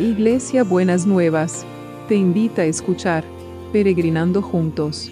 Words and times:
Iglesia 0.00 0.64
Buenas 0.64 1.06
Nuevas, 1.06 1.66
te 2.08 2.14
invita 2.14 2.62
a 2.62 2.64
escuchar 2.64 3.22
Peregrinando 3.70 4.40
Juntos. 4.40 5.10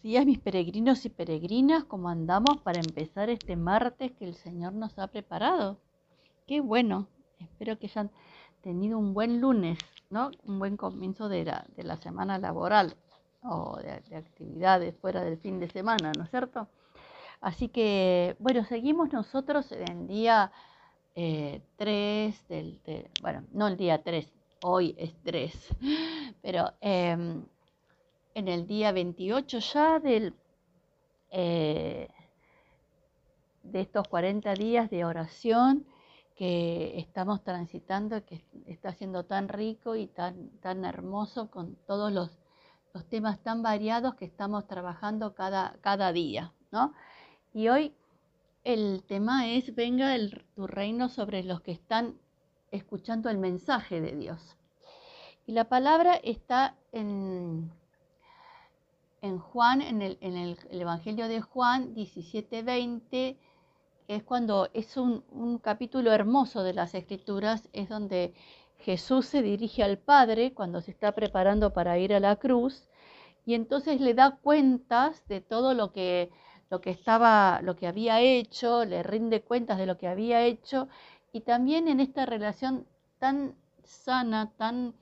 días 0.00 0.24
mis 0.26 0.38
peregrinos 0.38 1.04
y 1.06 1.08
peregrinas, 1.08 1.82
¿cómo 1.82 2.08
andamos 2.08 2.58
para 2.62 2.78
empezar 2.78 3.30
este 3.30 3.56
martes 3.56 4.12
que 4.12 4.26
el 4.26 4.36
Señor 4.36 4.74
nos 4.74 4.96
ha 5.00 5.08
preparado? 5.08 5.80
Qué 6.46 6.60
bueno, 6.60 7.08
espero 7.40 7.80
que 7.80 7.88
hayan 7.88 8.12
tenido 8.60 8.96
un 8.96 9.12
buen 9.12 9.40
lunes, 9.40 9.80
¿no? 10.08 10.30
Un 10.44 10.60
buen 10.60 10.76
comienzo 10.76 11.28
de 11.28 11.46
la, 11.46 11.66
de 11.74 11.82
la 11.82 11.96
semana 11.96 12.38
laboral 12.38 12.94
o 13.42 13.76
de, 13.76 14.16
actividades 14.16 14.94
fuera 14.96 15.22
del 15.22 15.38
fin 15.38 15.58
de 15.58 15.68
semana, 15.68 16.12
¿no 16.16 16.24
es 16.24 16.30
cierto? 16.30 16.68
Así 17.40 17.68
que, 17.68 18.36
bueno, 18.38 18.64
seguimos 18.64 19.12
nosotros 19.12 19.72
en 19.72 19.88
el 19.88 20.06
día 20.06 20.52
3 21.14 21.16
eh, 21.16 22.32
del, 22.48 23.10
bueno, 23.20 23.44
no 23.52 23.66
el 23.66 23.76
día 23.76 24.02
3, 24.02 24.32
hoy 24.62 24.94
es 24.96 25.14
3, 25.24 25.52
pero 26.42 26.72
em, 26.80 27.44
en 28.34 28.48
el 28.48 28.66
día 28.66 28.92
28 28.92 29.58
ya 29.58 29.98
del, 29.98 30.34
eh, 31.30 32.08
de 33.64 33.80
estos 33.80 34.06
40 34.08 34.54
días 34.54 34.88
de 34.88 35.04
oración 35.04 35.84
que 36.36 36.98
estamos 36.98 37.42
transitando, 37.42 38.24
que 38.24 38.42
está 38.66 38.92
siendo 38.94 39.24
tan 39.24 39.48
rico 39.48 39.96
y 39.96 40.06
tan, 40.06 40.48
tan 40.60 40.84
hermoso 40.84 41.50
con 41.50 41.76
todos 41.86 42.10
los 42.12 42.41
los 42.92 43.08
temas 43.08 43.42
tan 43.42 43.62
variados 43.62 44.14
que 44.14 44.24
estamos 44.24 44.66
trabajando 44.66 45.34
cada, 45.34 45.76
cada 45.80 46.12
día, 46.12 46.52
¿no? 46.70 46.92
Y 47.54 47.68
hoy 47.68 47.94
el 48.64 49.02
tema 49.06 49.48
es, 49.48 49.74
venga 49.74 50.14
el, 50.14 50.44
tu 50.54 50.66
reino 50.66 51.08
sobre 51.08 51.42
los 51.42 51.60
que 51.60 51.72
están 51.72 52.18
escuchando 52.70 53.28
el 53.30 53.38
mensaje 53.38 54.00
de 54.00 54.16
Dios. 54.16 54.56
Y 55.46 55.52
la 55.52 55.68
palabra 55.68 56.14
está 56.14 56.76
en, 56.92 57.72
en 59.20 59.38
Juan, 59.38 59.82
en, 59.82 60.02
el, 60.02 60.18
en 60.20 60.36
el, 60.36 60.56
Evangelio 60.70 61.28
de 61.28 61.40
Juan 61.40 61.94
17:20, 61.94 63.08
que 63.10 63.38
es 64.06 64.22
cuando 64.22 64.68
es 64.74 64.96
un, 64.96 65.24
un 65.30 65.58
capítulo 65.58 66.12
hermoso 66.12 66.62
de 66.62 66.74
las 66.74 66.94
Escrituras, 66.94 67.68
es 67.72 67.88
donde 67.88 68.34
Jesús 68.82 69.26
se 69.26 69.42
dirige 69.42 69.82
al 69.82 69.98
Padre 69.98 70.52
cuando 70.54 70.80
se 70.80 70.90
está 70.90 71.12
preparando 71.12 71.72
para 71.72 71.98
ir 71.98 72.12
a 72.14 72.20
la 72.20 72.36
cruz 72.36 72.88
y 73.46 73.54
entonces 73.54 74.00
le 74.00 74.14
da 74.14 74.38
cuentas 74.42 75.26
de 75.28 75.40
todo 75.40 75.74
lo 75.74 75.92
que, 75.92 76.30
lo 76.68 76.80
que 76.80 76.90
estaba, 76.90 77.60
lo 77.62 77.76
que 77.76 77.86
había 77.86 78.20
hecho, 78.20 78.84
le 78.84 79.02
rinde 79.02 79.42
cuentas 79.42 79.78
de 79.78 79.86
lo 79.86 79.98
que 79.98 80.08
había 80.08 80.44
hecho 80.44 80.88
y 81.32 81.42
también 81.42 81.88
en 81.88 82.00
esta 82.00 82.26
relación 82.26 82.86
tan 83.18 83.54
sana, 83.84 84.52
tan 84.56 84.94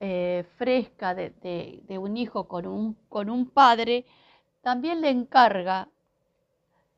eh, 0.00 0.44
fresca 0.56 1.14
de, 1.14 1.98
un 2.00 2.16
hijo 2.16 2.48
con 2.48 2.66
un, 2.66 2.94
con 3.08 3.30
un 3.30 3.48
padre, 3.48 4.06
también 4.60 5.00
le 5.00 5.10
encarga, 5.10 5.88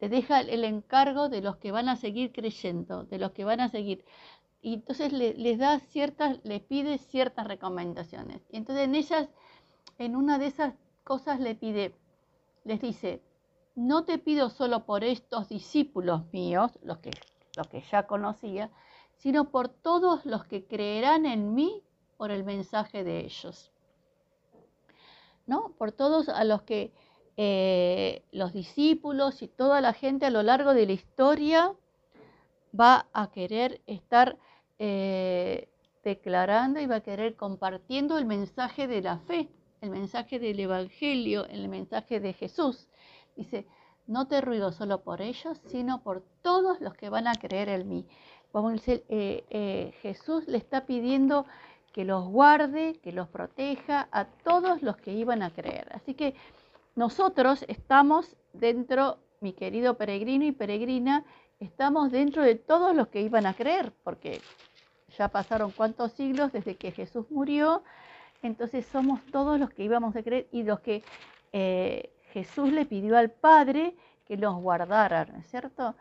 le 0.01 0.09
deja 0.09 0.41
el 0.41 0.65
encargo 0.65 1.29
de 1.29 1.43
los 1.43 1.57
que 1.57 1.73
van 1.73 1.89
a 1.89 1.97
seguir 1.97 2.33
creyendo, 2.33 3.05
de 3.05 3.19
los 3.19 3.33
que 3.33 3.45
van 3.45 3.61
a 3.61 3.69
seguir 3.69 4.05
y 4.63 4.75
entonces 4.75 5.13
les 5.13 5.59
da 5.59 5.81
ciertas, 5.81 6.39
les 6.45 6.63
pide 6.63 6.99
ciertas 6.99 7.47
recomendaciones. 7.49 8.41
Y 8.49 8.59
entonces 8.59 8.85
en 8.85 8.95
ellas, 8.95 9.29
en 9.99 10.15
una 10.15 10.39
de 10.39 10.47
esas 10.47 10.75
cosas 11.03 11.41
le 11.41 11.57
pide, 11.57 11.97
les 12.65 12.81
dice, 12.81 13.21
no 13.75 14.05
te 14.05 14.19
pido 14.19 14.51
solo 14.51 14.87
por 14.87 15.03
estos 15.03 15.49
discípulos 15.49 16.23
míos, 16.33 16.79
los 16.85 16.99
que, 16.99 17.11
los 17.57 17.67
que 17.67 17.83
ya 17.91 18.07
conocía, 18.07 18.71
sino 19.17 19.51
por 19.51 19.69
todos 19.69 20.25
los 20.25 20.45
que 20.45 20.65
creerán 20.65 21.27
en 21.27 21.55
mí 21.55 21.83
por 22.17 22.31
el 22.31 22.45
mensaje 22.45 23.03
de 23.03 23.21
ellos. 23.21 23.73
¿No? 25.45 25.73
Por 25.77 25.91
todos 25.91 26.29
a 26.29 26.45
los 26.45 26.63
que 26.63 26.93
eh, 27.37 28.23
los 28.31 28.53
discípulos 28.53 29.43
y 29.43 29.49
toda 29.49 29.81
la 29.81 29.93
gente 29.93 30.27
a 30.27 30.31
lo 30.31 30.45
largo 30.45 30.73
de 30.73 30.87
la 30.87 30.93
historia 30.93 31.75
va 32.79 33.09
a 33.13 33.33
querer 33.33 33.81
estar 33.87 34.39
eh, 34.85 35.69
declarando 36.03 36.81
y 36.81 36.87
va 36.87 36.97
a 36.97 37.01
querer 37.03 37.37
compartiendo 37.37 38.19
el 38.19 38.25
mensaje 38.25 38.89
de 38.89 39.01
la 39.01 39.19
fe, 39.19 39.49
el 39.81 39.91
mensaje 39.91 40.41
del 40.41 40.59
Evangelio, 40.59 41.47
el 41.47 41.69
mensaje 41.69 42.19
de 42.19 42.33
Jesús. 42.33 42.89
Dice, 43.37 43.65
no 44.09 44.27
te 44.27 44.41
ruido 44.41 44.73
solo 44.73 45.05
por 45.05 45.23
ellos, 45.23 45.61
sino 45.67 46.03
por 46.03 46.25
todos 46.43 46.81
los 46.81 46.95
que 46.95 47.11
van 47.11 47.29
a 47.29 47.37
creer 47.37 47.69
en 47.69 47.89
mí. 47.89 48.07
Vamos 48.53 48.83
eh, 48.89 49.05
eh, 49.09 49.95
Jesús 50.03 50.49
le 50.49 50.59
está 50.59 50.85
pidiendo 50.85 51.47
que 51.93 52.05
los 52.05 52.27
guarde, 52.27 52.99
que 53.05 53.13
los 53.13 53.29
proteja 53.29 54.09
a 54.11 54.25
todos 54.25 54.83
los 54.83 54.97
que 54.97 55.13
iban 55.13 55.45
a 55.45 55.51
creer. 55.51 55.87
Así 55.93 56.15
que 56.15 56.35
nosotros 56.97 57.65
estamos 57.69 58.35
dentro, 58.53 59.19
mi 59.41 59.53
querido 59.53 59.97
peregrino 59.97 60.45
y 60.45 60.51
peregrina, 60.51 61.25
estamos 61.61 62.11
dentro 62.11 62.43
de 62.43 62.57
todos 62.57 62.97
los 62.97 63.07
que 63.09 63.21
iban 63.21 63.47
a 63.47 63.55
creer, 63.55 63.93
porque 64.03 64.41
ya 65.19 65.29
pasaron 65.29 65.71
cuántos 65.71 66.13
siglos 66.13 66.53
desde 66.53 66.77
que 66.77 66.93
Jesús 66.93 67.31
murió, 67.31 67.83
entonces 68.43 68.87
somos 68.87 69.21
todos 69.27 69.59
los 69.59 69.71
que 69.71 69.85
íbamos 69.85 70.17
a 70.17 70.23
creer 70.23 70.49
y 70.53 70.63
los 70.63 70.81
que 70.81 71.03
eh, 71.53 72.11
Jesús 72.33 72.73
le 72.73 72.87
pidió 72.87 73.17
al 73.17 73.31
Padre 73.31 73.95
que 74.27 74.37
los 74.37 74.55
guardara, 74.57 75.27
¿no 75.27 75.39
es 75.39 75.47
cierto? 75.49 75.95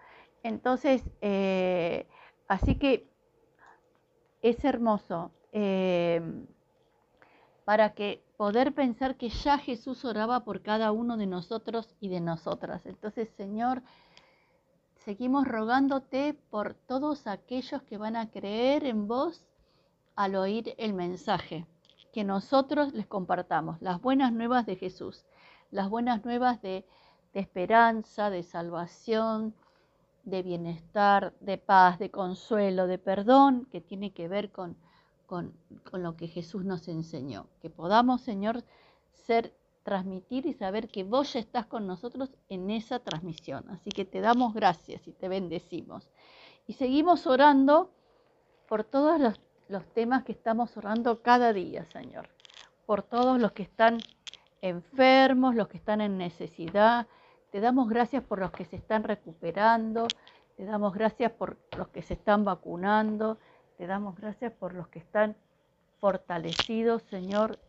Entonces, 0.43 1.03
eh, 1.21 2.07
así 2.47 2.75
que 2.75 3.07
es 4.41 4.63
hermoso 4.65 5.31
eh, 5.51 6.21
para 7.65 7.93
que 7.93 8.23
poder 8.37 8.73
pensar 8.73 9.17
que 9.17 9.29
ya 9.29 9.57
Jesús 9.59 10.03
oraba 10.03 10.43
por 10.43 10.61
cada 10.61 10.91
uno 10.91 11.15
de 11.15 11.27
nosotros 11.27 11.95
y 11.99 12.09
de 12.09 12.21
nosotras. 12.21 12.85
Entonces, 12.85 13.29
Señor, 13.37 13.83
Seguimos 15.05 15.47
rogándote 15.47 16.35
por 16.51 16.75
todos 16.75 17.25
aquellos 17.25 17.81
que 17.81 17.97
van 17.97 18.15
a 18.15 18.29
creer 18.29 18.85
en 18.85 19.07
vos 19.07 19.43
al 20.15 20.35
oír 20.35 20.75
el 20.77 20.93
mensaje, 20.93 21.65
que 22.13 22.23
nosotros 22.23 22.93
les 22.93 23.07
compartamos 23.07 23.81
las 23.81 23.99
buenas 23.99 24.31
nuevas 24.31 24.67
de 24.67 24.75
Jesús, 24.75 25.25
las 25.71 25.89
buenas 25.89 26.23
nuevas 26.23 26.61
de, 26.61 26.85
esperanza, 27.33 28.29
de 28.29 28.43
salvación, 28.43 29.55
de 30.23 30.43
bienestar, 30.43 31.33
de 31.39 31.57
paz, 31.57 31.97
de 31.97 32.11
consuelo, 32.11 32.85
de 32.85 32.99
perdón, 32.99 33.65
que 33.71 33.81
tiene 33.81 34.11
que 34.11 34.27
ver 34.27 34.51
con, 34.51 34.77
con, 35.25 35.51
con 35.89 36.03
lo 36.03 36.15
que 36.15 36.27
Jesús 36.27 36.63
nos 36.63 36.87
enseñó. 36.87 37.47
Que 37.59 37.71
podamos, 37.71 38.21
Señor, 38.21 38.63
ser 39.13 39.51
transmitir 39.83 40.45
y 40.45 40.53
saber 40.53 40.87
que 40.87 41.03
vos 41.03 41.33
ya 41.33 41.39
estás 41.39 41.65
con 41.65 41.87
nosotros 41.87 42.31
en 42.49 42.69
esa 42.69 42.99
transmisión. 42.99 43.69
Así 43.69 43.89
que 43.89 44.05
te 44.05 44.21
damos 44.21 44.53
gracias 44.53 45.07
y 45.07 45.11
te 45.11 45.27
bendecimos. 45.27 46.09
Y 46.67 46.73
seguimos 46.73 47.27
orando 47.27 47.91
por 48.67 48.83
todos 48.83 49.19
los, 49.19 49.39
temas 49.93 50.23
que 50.23 50.31
estamos 50.31 50.75
orando 50.77 51.21
cada 51.21 51.53
día, 51.53 51.85
Señor. 51.85 52.29
Por 52.85 53.03
todos 53.03 53.39
los 53.39 53.53
que 53.53 53.63
están 53.63 53.99
enfermos, 54.61 55.55
los 55.55 55.67
que 55.67 55.77
están 55.77 56.01
en 56.01 56.17
necesidad. 56.17 57.07
Te 57.51 57.59
damos 57.59 57.89
gracias 57.89 58.23
por 58.23 58.39
los 58.39 58.51
que 58.51 58.65
se 58.65 58.75
están 58.75 59.03
recuperando. 59.03 60.07
Te 60.57 60.65
damos 60.65 60.93
gracias 60.93 61.31
por 61.31 61.57
los 61.77 61.87
que 61.89 62.01
se 62.01 62.13
están 62.13 62.45
vacunando. 62.45 63.37
Te 63.77 63.87
damos 63.87 64.15
gracias 64.15 64.53
por 64.53 64.73
los 64.73 64.87
que 64.89 64.99
están 64.99 65.35
fortalecidos, 66.01 67.03
Señor, 67.03 67.59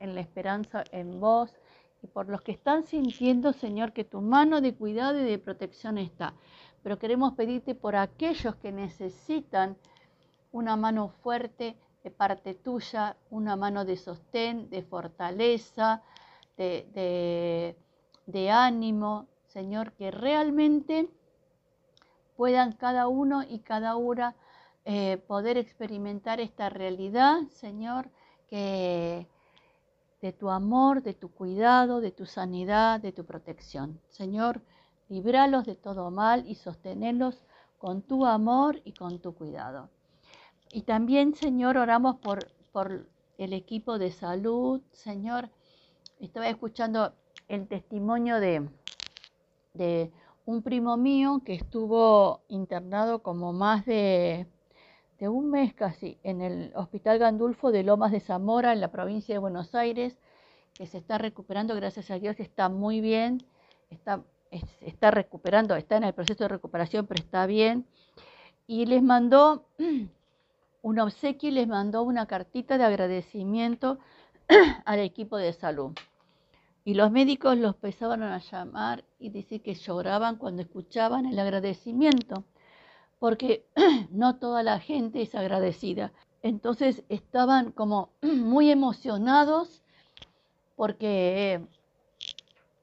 en, 0.00 0.14
la 0.14 0.20
esperanza 0.20 0.82
en 0.90 1.20
vos 1.20 1.54
y 2.02 2.08
por 2.08 2.28
los 2.28 2.42
que 2.42 2.50
están 2.50 2.82
sintiendo, 2.82 3.52
Señor, 3.52 3.92
que 3.92 4.04
tu 4.04 4.20
mano 4.20 4.60
de 4.60 4.74
cuidado 4.74 5.20
y 5.20 5.24
de 5.24 5.38
protección 5.38 5.96
está. 5.96 6.34
Pero 6.82 6.98
queremos 6.98 7.34
pedirte 7.34 7.76
por 7.76 7.94
aquellos 7.94 8.56
que 8.56 8.72
necesitan 8.72 9.76
una 10.50 10.76
mano 10.76 11.08
fuerte 11.22 11.76
de 12.02 12.10
parte 12.10 12.54
tuya, 12.54 13.16
una 13.30 13.54
mano 13.54 13.84
de 13.84 13.96
sostén, 13.96 14.68
de 14.68 14.82
fortaleza, 14.82 16.02
de, 16.56 17.76
de 18.26 18.50
ánimo, 18.50 19.28
Señor, 19.46 19.92
que 19.92 20.10
realmente 20.10 21.08
puedan 22.36 22.72
cada 22.72 23.06
uno 23.06 23.44
y 23.44 23.60
cada 23.60 23.94
una 23.94 24.34
eh, 24.88 25.16
poder 25.16 25.56
experimentar 25.58 26.38
esta 26.38 26.68
realidad, 26.70 27.40
Señor, 27.50 28.08
que 28.48 29.26
de 30.22 30.32
tu 30.32 30.48
amor, 30.48 31.02
de 31.02 31.12
tu 31.12 31.28
cuidado, 31.28 32.00
de 32.00 32.12
tu 32.12 32.24
sanidad, 32.24 33.00
de 33.00 33.10
tu 33.10 33.24
protección. 33.24 34.00
Señor, 34.10 34.62
libralos 35.08 35.66
de 35.66 35.74
todo 35.74 36.12
mal 36.12 36.44
y 36.46 36.54
sostenerlos 36.54 37.42
con 37.78 38.02
tu 38.02 38.26
amor 38.26 38.80
y 38.84 38.92
con 38.92 39.18
tu 39.18 39.34
cuidado. 39.34 39.90
Y 40.70 40.82
también, 40.82 41.34
Señor, 41.34 41.78
oramos 41.78 42.20
por, 42.20 42.46
por 42.70 43.08
el 43.38 43.54
equipo 43.54 43.98
de 43.98 44.12
salud. 44.12 44.82
Señor, 44.92 45.50
estaba 46.20 46.48
escuchando 46.48 47.12
el 47.48 47.66
testimonio 47.66 48.38
de, 48.38 48.70
de 49.74 50.12
un 50.44 50.62
primo 50.62 50.96
mío 50.96 51.42
que 51.44 51.54
estuvo 51.54 52.42
internado 52.46 53.24
como 53.24 53.52
más 53.52 53.84
de, 53.84 54.46
de 55.18 55.28
un 55.28 55.50
mes 55.50 55.72
casi 55.74 56.18
en 56.22 56.42
el 56.42 56.72
Hospital 56.74 57.18
Gandulfo 57.18 57.70
de 57.70 57.82
Lomas 57.82 58.12
de 58.12 58.20
Zamora, 58.20 58.72
en 58.72 58.80
la 58.80 58.90
provincia 58.90 59.34
de 59.34 59.38
Buenos 59.38 59.74
Aires, 59.74 60.18
que 60.74 60.86
se 60.86 60.98
está 60.98 61.18
recuperando, 61.18 61.74
gracias 61.74 62.10
a 62.10 62.18
Dios, 62.18 62.38
está 62.38 62.68
muy 62.68 63.00
bien, 63.00 63.42
está, 63.90 64.22
está 64.80 65.10
recuperando, 65.10 65.74
está 65.74 65.96
en 65.96 66.04
el 66.04 66.12
proceso 66.12 66.44
de 66.44 66.48
recuperación, 66.48 67.06
pero 67.06 67.22
está 67.22 67.46
bien. 67.46 67.86
Y 68.66 68.86
les 68.86 69.02
mandó 69.02 69.66
un 70.82 70.98
obsequio 71.00 71.50
les 71.50 71.66
mandó 71.66 72.02
una 72.02 72.26
cartita 72.26 72.78
de 72.78 72.84
agradecimiento 72.84 73.98
al 74.84 74.98
equipo 75.00 75.36
de 75.36 75.52
salud. 75.52 75.92
Y 76.84 76.94
los 76.94 77.10
médicos 77.10 77.56
los 77.56 77.74
empezaban 77.74 78.22
a 78.22 78.38
llamar 78.38 79.04
y 79.18 79.30
decir 79.30 79.62
que 79.62 79.74
lloraban 79.74 80.36
cuando 80.36 80.62
escuchaban 80.62 81.26
el 81.26 81.38
agradecimiento, 81.38 82.44
porque 83.18 83.66
no 84.10 84.36
toda 84.36 84.62
la 84.62 84.80
gente 84.80 85.22
es 85.22 85.34
agradecida. 85.34 86.12
Entonces 86.42 87.04
estaban 87.08 87.72
como 87.72 88.10
muy 88.22 88.70
emocionados 88.70 89.82
porque, 90.76 91.66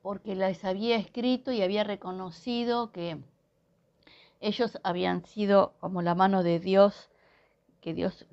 porque 0.02 0.36
les 0.36 0.66
había 0.66 0.96
escrito 0.96 1.52
y 1.52 1.62
había 1.62 1.84
reconocido 1.84 2.92
que 2.92 3.20
ellos 4.40 4.78
habían 4.84 5.26
sido 5.26 5.74
como 5.80 6.02
la 6.02 6.16
mano 6.16 6.44
de 6.44 6.60
Dios, 6.60 7.10
que 7.80 7.94
Dios 7.94 8.26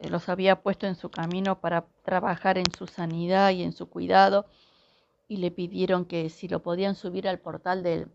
los 0.00 0.28
había 0.28 0.62
puesto 0.62 0.86
en 0.86 0.96
su 0.96 1.10
camino 1.10 1.60
para 1.60 1.86
trabajar 2.02 2.58
en 2.58 2.64
su 2.76 2.86
sanidad 2.86 3.50
y 3.50 3.62
en 3.62 3.72
su 3.72 3.88
cuidado 3.88 4.46
y 5.28 5.38
le 5.38 5.50
pidieron 5.50 6.04
que 6.04 6.30
si 6.30 6.48
lo 6.48 6.62
podían 6.62 6.94
subir 6.94 7.28
al 7.28 7.38
portal 7.38 7.82
del, 7.82 8.08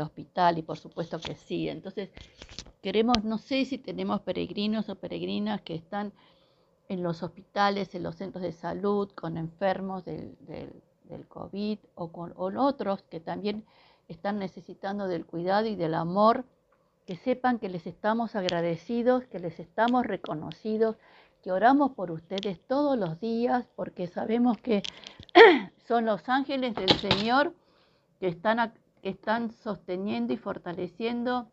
hospital 0.00 0.58
y 0.58 0.62
por 0.62 0.78
supuesto 0.78 1.20
que 1.20 1.34
sí. 1.34 1.68
Entonces, 1.68 2.10
queremos, 2.82 3.24
no 3.24 3.38
sé 3.38 3.64
si 3.64 3.78
tenemos 3.78 4.20
peregrinos 4.20 4.88
o 4.88 4.96
peregrinas 4.96 5.62
que 5.62 5.74
están 5.74 6.12
en 6.88 7.02
los 7.02 7.22
hospitales, 7.22 7.94
en 7.94 8.02
los 8.02 8.16
centros 8.16 8.42
de 8.42 8.52
salud, 8.52 9.10
con 9.12 9.36
enfermos 9.36 10.04
del, 10.04 10.36
del, 10.40 10.82
COVID 11.28 11.78
o 11.94 12.10
con 12.10 12.34
otros 12.36 13.02
que 13.02 13.20
también 13.20 13.64
están 14.08 14.38
necesitando 14.38 15.06
del 15.06 15.24
cuidado 15.24 15.66
y 15.66 15.76
del 15.76 15.94
amor, 15.94 16.44
que 17.06 17.16
sepan 17.16 17.58
que 17.58 17.68
les 17.68 17.86
estamos 17.86 18.34
agradecidos, 18.34 19.24
que 19.26 19.38
les 19.38 19.60
estamos 19.60 20.06
reconocidos, 20.06 20.96
que 21.42 21.52
oramos 21.52 21.92
por 21.92 22.10
ustedes 22.10 22.58
todos 22.66 22.98
los 22.98 23.20
días 23.20 23.66
porque 23.76 24.06
sabemos 24.06 24.56
que 24.56 24.82
son 25.86 26.06
los 26.06 26.26
ángeles 26.28 26.74
del 26.74 26.90
Señor 26.98 27.54
que 28.18 28.28
están, 28.28 28.72
están 29.08 29.50
sosteniendo 29.50 30.32
y 30.32 30.36
fortaleciendo 30.36 31.48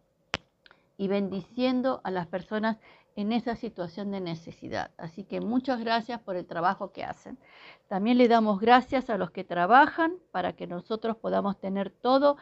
y 0.97 1.07
bendiciendo 1.07 2.01
a 2.03 2.11
las 2.11 2.27
personas 2.27 2.77
en 3.15 3.31
esa 3.33 3.55
situación 3.55 4.11
de 4.11 4.21
necesidad. 4.21 4.91
Así 4.97 5.23
que 5.23 5.41
muchas 5.41 5.79
gracias 5.79 6.21
por 6.21 6.35
el 6.35 6.45
trabajo 6.45 6.91
que 6.91 7.03
hacen. 7.03 7.37
También 7.87 8.17
le 8.17 8.27
damos 8.27 8.59
gracias 8.59 9.09
a 9.09 9.17
los 9.17 9.31
que 9.31 9.43
trabajan 9.43 10.13
para 10.31 10.53
que 10.53 10.67
nosotros 10.67 11.17
podamos 11.17 11.59
tener 11.59 11.89
todo 11.89 12.37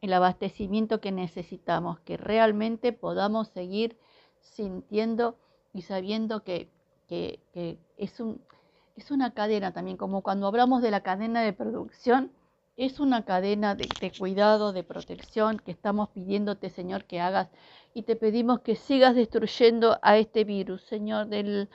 el 0.00 0.12
abastecimiento 0.12 1.00
que 1.00 1.12
necesitamos, 1.12 2.00
que 2.00 2.16
realmente 2.16 2.92
podamos 2.92 3.48
seguir 3.48 3.98
sintiendo 4.40 5.36
y 5.72 5.82
sabiendo 5.82 6.44
que 6.44 6.70
que, 7.06 7.78
es 7.96 9.10
una 9.10 9.32
cadena 9.32 9.72
también, 9.72 9.96
como 9.96 10.22
cuando 10.22 10.46
hablamos 10.46 10.82
de 10.82 10.90
la 10.90 11.02
cadena 11.02 11.42
de 11.42 11.52
producción, 11.52 12.32
es 12.76 13.00
una 13.00 13.24
cadena 13.24 13.74
de, 13.74 13.88
cuidado, 14.18 14.72
de 14.72 14.82
protección 14.84 15.58
que 15.58 15.70
estamos 15.70 16.10
pidiéndote, 16.10 16.70
Señor, 16.70 17.04
que 17.04 17.20
hagas. 17.20 17.48
Y 17.94 18.02
te 18.02 18.16
pedimos 18.16 18.60
que 18.60 18.76
sigas 18.76 19.14
destruyendo 19.14 19.98
a 20.02 20.18
este 20.18 20.44
virus, 20.44 20.82
Señor, 20.82 21.28
del, 21.28 21.70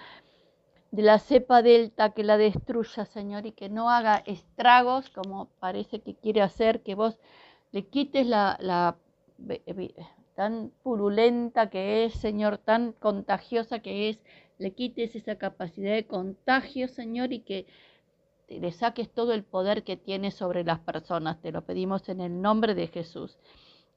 de 0.91 1.01
la 1.01 1.17
cepa 1.17 1.63
delta, 1.63 2.11
que 2.11 2.23
la 2.23 2.37
destruya, 2.37 3.05
Señor, 3.05 3.47
y 3.47 3.51
que 3.51 3.69
no 3.69 3.89
haga 3.89 4.17
estragos 4.25 5.09
como 5.09 5.47
parece 5.59 6.01
que 6.01 6.15
quiere 6.15 6.41
hacer, 6.41 6.81
que 6.81 6.93
vos 6.93 7.17
le 7.71 7.87
quites 7.87 8.27
la, 8.27 8.57
la 8.59 8.97
tan 10.35 10.71
purulenta 10.83 11.69
que 11.69 12.05
es, 12.05 12.13
Señor, 12.13 12.59
tan 12.59 12.93
contagiosa 12.93 13.79
que 13.79 14.09
es 14.09 14.19
le 14.59 14.71
quites 14.73 15.15
esa 15.15 15.37
capacidad 15.37 15.93
de 15.93 16.05
contagio, 16.05 16.87
Señor, 16.87 17.33
y 17.33 17.39
que 17.39 17.65
le 18.47 18.71
saques 18.71 19.09
todo 19.09 19.33
el 19.33 19.43
poder 19.43 19.83
que 19.83 19.97
tiene 19.97 20.31
sobre 20.31 20.63
las 20.63 20.79
personas. 20.79 21.41
Te 21.41 21.51
lo 21.51 21.63
pedimos 21.63 22.09
en 22.09 22.21
el 22.21 22.41
nombre 22.41 22.75
de 22.75 22.87
Jesús. 22.87 23.37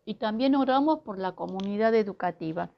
Y 0.04 0.14
también 0.14 0.54
oramos 0.54 1.00
por 1.00 1.18
la 1.18 1.32
comunidad 1.32 1.94
educativa, 1.94 2.70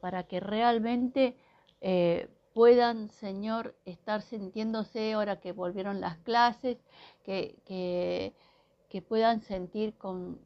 para 0.00 0.24
que 0.24 0.40
realmente 0.40 1.36
eh, 1.80 2.28
puedan, 2.54 3.10
Señor, 3.10 3.76
estar 3.84 4.22
sintiéndose 4.22 5.12
ahora 5.12 5.40
que 5.40 5.52
volvieron 5.52 6.00
las 6.00 6.18
clases, 6.18 6.78
que, 7.24 7.56
que, 7.66 9.02
puedan 9.02 9.42
sentir 9.42 9.94
con, 9.94 10.38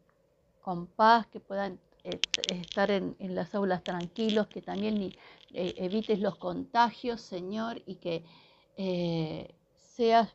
con 0.61 0.87
paz, 0.87 1.27
que 1.29 1.41
puedan 1.41 1.79
eh, 2.05 2.21
estar 2.53 2.91
en, 2.91 3.17
las 3.21 3.55
aulas 3.55 3.83
tranquilos, 3.83 4.49
que 4.49 4.61
también 4.61 5.01
eh, 5.53 5.75
evites 5.79 6.21
los 6.21 6.37
contagios, 6.37 7.23
Señor, 7.23 7.83
y 7.87 7.97
que 7.97 8.25
eh, 8.77 9.55
seas 9.77 10.35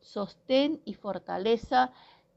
sostén 0.00 0.80
y 0.84 0.94
fortaleza 0.94 1.92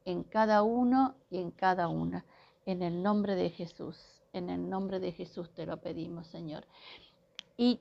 en 0.06 0.24
cada 0.24 0.64
uno 0.64 1.16
y 1.30 1.40
en 1.40 1.52
cada 1.52 1.88
una. 1.88 2.26
En 2.66 2.82
el 2.82 3.04
nombre 3.04 3.36
de 3.36 3.50
Jesús, 3.50 4.22
en 4.34 4.50
el 4.50 4.70
nombre 4.70 5.00
de 5.00 5.12
Jesús 5.12 5.54
te 5.54 5.66
lo 5.66 5.78
pedimos, 5.78 6.28
Señor. 6.28 6.66
Y 7.58 7.80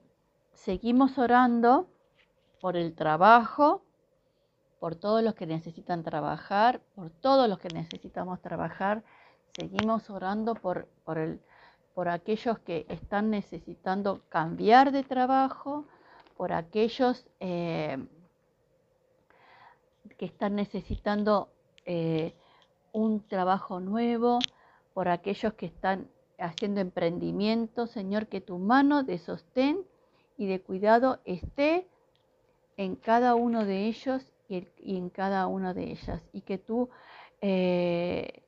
seguimos 0.52 1.18
orando 1.18 1.88
por 2.60 2.76
el 2.76 2.94
trabajo, 2.94 3.82
por 4.78 4.96
todos 4.96 5.22
los 5.22 5.34
que 5.34 5.46
necesitan 5.46 6.02
trabajar, 6.02 6.80
por 6.94 7.10
todos 7.10 7.48
los 7.48 7.58
que 7.58 7.68
necesitamos 7.68 8.40
trabajar 8.40 9.02
Seguimos 9.56 10.10
orando 10.10 10.54
por, 10.54 10.88
por, 11.04 11.16
el, 11.16 11.40
por 11.94 12.08
aquellos 12.08 12.58
que 12.58 12.86
están 12.88 13.30
necesitando 13.30 14.22
cambiar 14.28 14.90
de 14.90 15.04
trabajo, 15.04 15.86
por 16.36 16.52
aquellos 16.52 17.26
eh, 17.40 17.98
que 20.18 20.26
están 20.26 20.54
necesitando 20.54 21.48
eh, 21.86 22.34
un 22.92 23.26
trabajo 23.26 23.80
nuevo, 23.80 24.38
por 24.92 25.08
aquellos 25.08 25.54
que 25.54 25.66
están 25.66 26.08
haciendo 26.38 26.80
emprendimiento, 26.80 27.86
Señor, 27.86 28.28
que 28.28 28.40
tu 28.40 28.58
mano 28.58 29.02
de 29.02 29.18
sostén 29.18 29.84
y 30.36 30.46
de 30.46 30.60
cuidado 30.60 31.20
esté 31.24 31.86
en 32.76 32.96
cada 32.96 33.34
uno 33.34 33.64
de 33.64 33.86
ellos 33.86 34.22
y, 34.48 34.66
en 34.96 35.10
cada 35.10 35.46
una 35.46 35.74
de 35.74 35.92
ellas, 35.92 36.22
y 36.32 36.42
que 36.42 36.58
tú 36.58 36.90
eh, 37.40 38.42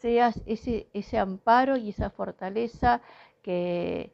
seas 0.00 0.40
ese, 0.46 0.88
ese 0.92 1.18
amparo 1.18 1.76
y 1.76 1.90
esa 1.90 2.10
fortaleza 2.10 3.00
que, 3.42 4.12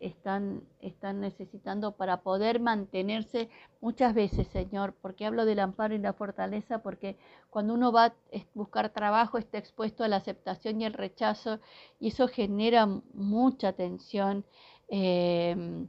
están, 0.00 0.62
están 0.80 1.20
necesitando 1.20 1.92
para 1.92 2.22
poder 2.22 2.60
mantenerse 2.60 3.48
muchas 3.80 4.14
veces, 4.14 4.46
Señor, 4.48 4.94
porque 5.00 5.26
hablo 5.26 5.44
del 5.44 5.60
amparo 5.60 5.94
y 5.94 5.98
la 5.98 6.12
fortaleza, 6.12 6.82
porque 6.82 7.16
cuando 7.50 7.74
uno 7.74 7.92
va 7.92 8.06
a 8.06 8.14
buscar 8.54 8.90
trabajo 8.90 9.38
está 9.38 9.58
expuesto 9.58 10.04
a 10.04 10.08
la 10.08 10.16
aceptación 10.16 10.80
y 10.80 10.84
el 10.84 10.92
rechazo 10.92 11.60
y 11.98 12.08
eso 12.08 12.28
genera 12.28 12.86
mucha 13.14 13.72
tensión. 13.72 14.44
Eh, 14.88 15.86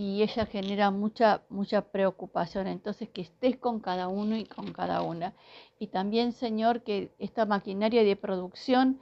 y 0.00 0.22
ella 0.22 0.46
genera 0.46 0.92
mucha, 0.92 1.42
mucha 1.48 1.82
preocupación. 1.82 2.68
Entonces, 2.68 3.08
que 3.08 3.22
estés 3.22 3.56
con 3.56 3.80
cada 3.80 4.06
uno 4.06 4.36
y 4.36 4.44
con 4.44 4.72
cada 4.72 5.02
una. 5.02 5.34
Y 5.80 5.88
también, 5.88 6.30
Señor, 6.30 6.84
que 6.84 7.10
esta 7.18 7.46
maquinaria 7.46 8.04
de 8.04 8.14
producción 8.14 9.00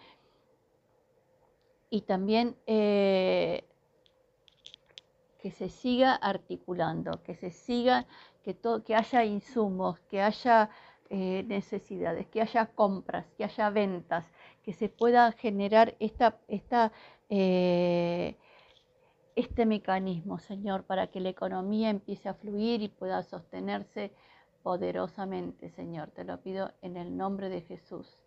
y 1.91 2.01
también 2.01 2.57
eh, 2.67 3.65
que 5.47 5.53
se 5.53 5.69
siga 5.69 6.17
articulando, 6.17 7.23
que 7.23 7.37
se 7.37 7.53
siga, 7.53 8.05
que, 8.43 8.53
todo, 8.53 8.83
que 8.83 8.97
haya 8.97 9.25
insumos, 9.25 10.01
que 10.11 10.21
haya 10.21 10.71
eh, 11.09 11.45
necesidades, 11.47 12.27
que 12.27 12.43
haya 12.43 12.67
compras, 12.67 13.27
que 13.37 13.45
haya 13.45 13.71
ventas, 13.71 14.25
que 14.65 14.73
se 14.73 14.89
pueda 14.89 15.31
generar 15.31 15.95
esta, 16.01 16.41
esta 16.49 16.91
eh, 17.31 18.35
este 19.37 19.67
mecanismo, 19.67 20.41
Señor, 20.41 20.83
para 20.83 21.13
que 21.13 21.21
la 21.21 21.29
economía 21.29 21.91
empiece 21.91 22.29
a 22.29 22.35
fluir 22.35 22.83
y 22.83 22.89
pueda 22.89 23.23
sostenerse 23.23 24.11
poderosamente, 24.65 25.71
Señor. 25.71 26.11
Te 26.11 26.25
lo 26.25 26.41
pido 26.41 26.73
en 26.83 26.97
el 26.97 27.17
nombre 27.17 27.51
de 27.51 27.61
Jesús, 27.61 28.19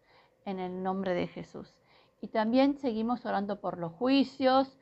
en 0.45 0.59
el 0.59 0.81
nombre 0.81 1.13
de 1.13 1.27
Jesús. 1.27 1.81
Y 2.21 2.29
también 2.29 2.77
seguimos 2.77 3.25
orando 3.25 3.59
por 3.59 3.77
los 3.77 3.91
juicios. 3.91 4.78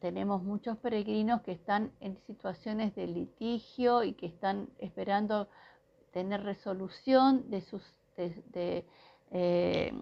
Tenemos 0.00 0.42
muchos 0.42 0.78
peregrinos 0.78 1.42
que 1.42 1.52
están 1.52 1.92
en 2.00 2.16
situaciones 2.26 2.94
de 2.94 3.06
litigio 3.06 4.04
y 4.04 4.14
que 4.14 4.26
están 4.26 4.68
esperando 4.78 5.48
tener 6.12 6.42
resolución 6.44 7.50
de 7.50 7.60
sus, 7.60 7.82
eh, 8.16 9.92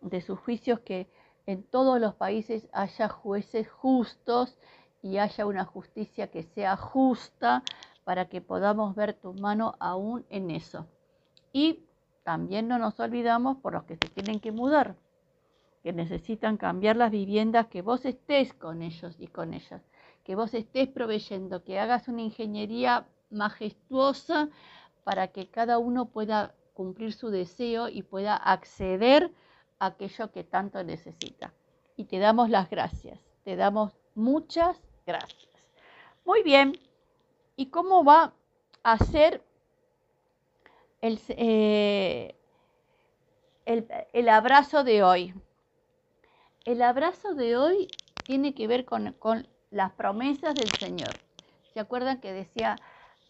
de, 0.00 0.20
sus 0.20 0.38
juicios, 0.38 0.80
que 0.80 1.08
en 1.46 1.64
todos 1.64 2.00
los 2.00 2.14
países 2.14 2.68
haya 2.72 3.08
jueces 3.08 3.68
justos 3.68 4.56
y 5.02 5.18
haya 5.18 5.46
una 5.46 5.64
justicia 5.64 6.30
que 6.30 6.44
sea 6.44 6.76
justa 6.76 7.64
para 8.04 8.28
que 8.28 8.40
podamos 8.40 8.94
ver 8.94 9.14
tu 9.14 9.34
mano 9.34 9.74
aún 9.80 10.24
en 10.30 10.50
eso. 10.50 10.86
Y 11.52 11.84
también 12.22 12.68
no 12.68 12.78
nos 12.78 13.00
olvidamos 13.00 13.56
por 13.58 13.72
los 13.72 13.84
que 13.84 13.96
se 13.96 14.08
tienen 14.10 14.38
que 14.40 14.52
mudar, 14.52 14.94
que 15.84 15.92
necesitan 15.92 16.56
cambiar 16.56 16.96
las 16.96 17.10
viviendas, 17.10 17.66
que 17.66 17.82
vos 17.82 18.06
estés 18.06 18.54
con 18.54 18.80
ellos 18.80 19.16
y 19.18 19.26
con 19.26 19.52
ellas, 19.52 19.82
que 20.24 20.34
vos 20.34 20.54
estés 20.54 20.88
proveyendo, 20.88 21.62
que 21.62 21.78
hagas 21.78 22.08
una 22.08 22.22
ingeniería 22.22 23.06
majestuosa 23.28 24.48
para 25.04 25.28
que 25.28 25.50
cada 25.50 25.76
uno 25.76 26.06
pueda 26.06 26.54
cumplir 26.72 27.12
su 27.12 27.28
deseo 27.28 27.90
y 27.90 28.02
pueda 28.02 28.34
acceder 28.34 29.30
a 29.78 29.88
aquello 29.88 30.32
que 30.32 30.42
tanto 30.42 30.82
necesita. 30.82 31.52
Y 31.98 32.04
te 32.04 32.18
damos 32.18 32.48
las 32.48 32.70
gracias, 32.70 33.20
te 33.44 33.54
damos 33.54 33.92
muchas 34.14 34.80
gracias. 35.06 35.52
Muy 36.24 36.42
bien, 36.42 36.78
¿y 37.56 37.66
cómo 37.66 38.04
va 38.04 38.32
a 38.82 38.96
ser 38.96 39.42
el, 41.02 41.20
eh, 41.28 42.34
el, 43.66 44.28
abrazo 44.30 44.82
de 44.82 45.02
hoy? 45.02 45.34
El 46.64 46.80
abrazo 46.80 47.34
de 47.34 47.58
hoy 47.58 47.88
tiene 48.24 48.54
que 48.54 48.66
ver 48.66 48.86
con, 48.86 49.14
las 49.70 49.92
promesas 49.92 50.54
del 50.54 50.70
Señor. 50.70 51.10
¿Se 51.74 51.80
acuerdan 51.80 52.20
que 52.20 52.32
decía 52.32 52.76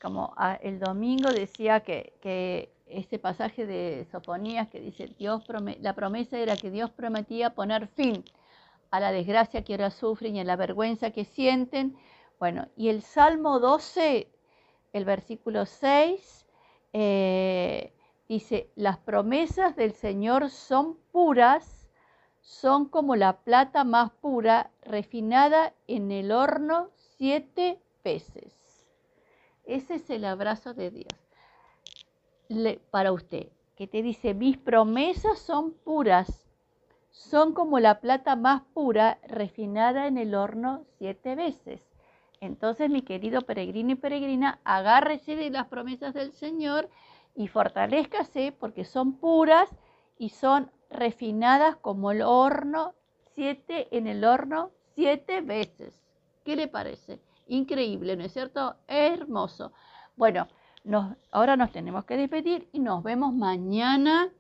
como 0.01 0.35
ah, 0.37 0.57
el 0.63 0.79
domingo 0.79 1.33
decía 1.33 1.81
que, 1.81 2.71
ese 2.87 3.19
pasaje 3.19 3.67
de 3.67 4.07
Sofonías 4.13 4.69
que 4.69 4.79
dice, 4.79 5.09
Dios 5.19 5.43
la 5.81 5.95
promesa 5.95 6.39
era 6.39 6.57
que 6.57 6.71
Dios 6.71 6.91
prometía 6.91 7.55
poner 7.55 7.89
fin 7.89 8.23
a 8.91 9.01
la 9.01 9.11
desgracia 9.11 9.65
que 9.65 9.73
ahora 9.73 9.91
sufren 9.91 10.37
y 10.37 10.41
a 10.41 10.45
la 10.45 10.55
vergüenza 10.55 11.11
que 11.11 11.25
sienten. 11.25 11.97
Bueno, 12.39 12.69
y 12.77 12.89
el 12.89 13.03
Salmo 13.03 13.59
12, 13.59 14.29
el 14.93 15.05
versículo 15.05 15.67
6, 15.67 16.47
eh, 16.93 17.93
dice, 18.29 18.71
las 18.77 18.99
promesas 18.99 19.75
del 19.75 19.93
Señor 19.93 20.51
son 20.51 20.99
puras, 21.11 21.84
son 22.45 22.85
como 22.91 23.17
la 23.17 23.39
plata 23.39 23.85
más 23.85 24.11
pura, 24.13 24.71
refinada 24.83 25.73
en 25.87 26.13
el 26.13 26.31
horno 26.31 26.91
siete 27.17 27.81
veces. 28.05 28.55
Ese 29.65 29.95
es 29.95 30.11
el 30.11 30.27
abrazo 30.27 30.75
de 30.75 30.91
Dios 30.91 31.09
para 32.91 33.13
usted, 33.13 33.49
que 33.77 33.87
te 33.87 34.03
dice, 34.03 34.35
mis 34.35 34.59
promesas 34.59 35.39
son 35.39 35.73
puras, 35.73 36.47
son 37.11 37.55
como 37.55 37.81
la 37.81 38.01
plata 38.01 38.37
más 38.37 38.63
pura 38.75 39.19
refinada 39.27 40.07
en 40.07 40.19
el 40.19 40.35
horno 40.35 40.85
siete 40.99 41.37
veces. 41.37 41.89
Entonces, 42.41 42.91
mi 42.91 43.01
querido 43.01 43.41
peregrino 43.41 43.93
y 43.93 43.95
peregrina, 43.95 44.61
agárrese 44.65 45.35
de 45.35 45.49
las 45.49 45.69
promesas 45.69 46.13
del 46.13 46.33
Señor 46.33 46.91
y 47.35 47.49
fortalezcase 47.49 48.53
porque 48.53 48.85
son 48.85 49.15
puras 49.15 49.71
y 50.19 50.29
son 50.29 50.71
refinadas 50.95 51.77
como 51.77 52.11
el 52.11 52.23
horno 52.23 52.95
siete 53.35 53.89
en 53.97 54.07
el 54.07 54.25
horno 54.25 54.71
siete 54.95 55.41
veces. 55.41 55.93
¿Qué 56.45 56.57
le 56.57 56.69
parece? 56.69 57.21
Increíble, 57.49 58.17
¿no 58.17 58.25
es 58.25 58.33
cierto? 58.33 58.77
Hermoso. 58.87 59.73
Bueno, 60.17 60.49
ahora 61.31 61.57
nos 61.57 61.73
tenemos 61.73 62.05
que 62.05 62.17
despedir 62.17 62.69
y 62.73 62.79
nos 62.79 63.03
vemos 63.03 63.35
mañana 63.35 64.31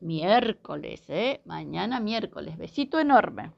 miércoles, 0.00 1.02
¿eh? 1.08 1.40
Mañana 1.44 2.00
miércoles. 2.00 2.58
Besito 2.58 2.98
enorme. 3.00 3.52